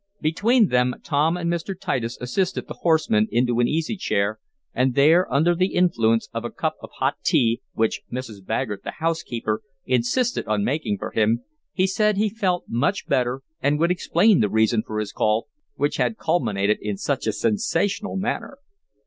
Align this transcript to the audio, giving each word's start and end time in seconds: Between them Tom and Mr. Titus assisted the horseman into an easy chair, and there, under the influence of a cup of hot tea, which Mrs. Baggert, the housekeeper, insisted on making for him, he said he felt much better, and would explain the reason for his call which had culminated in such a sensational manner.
Between 0.19 0.69
them 0.69 0.95
Tom 1.03 1.37
and 1.37 1.47
Mr. 1.47 1.79
Titus 1.79 2.17
assisted 2.19 2.67
the 2.67 2.73
horseman 2.81 3.27
into 3.31 3.59
an 3.59 3.67
easy 3.67 3.95
chair, 3.95 4.39
and 4.73 4.95
there, 4.95 5.31
under 5.31 5.53
the 5.53 5.75
influence 5.75 6.27
of 6.33 6.43
a 6.43 6.49
cup 6.49 6.73
of 6.81 6.89
hot 6.97 7.17
tea, 7.23 7.61
which 7.73 8.01
Mrs. 8.11 8.43
Baggert, 8.43 8.81
the 8.83 8.93
housekeeper, 8.97 9.61
insisted 9.85 10.47
on 10.47 10.63
making 10.63 10.97
for 10.97 11.11
him, 11.11 11.43
he 11.71 11.85
said 11.85 12.17
he 12.17 12.29
felt 12.31 12.63
much 12.67 13.05
better, 13.05 13.43
and 13.61 13.77
would 13.77 13.91
explain 13.91 14.39
the 14.39 14.49
reason 14.49 14.81
for 14.81 14.97
his 14.97 15.11
call 15.11 15.47
which 15.75 15.97
had 15.97 16.17
culminated 16.17 16.79
in 16.81 16.97
such 16.97 17.27
a 17.27 17.31
sensational 17.31 18.15
manner. 18.17 18.57